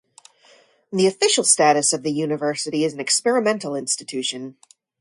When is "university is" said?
2.11-2.93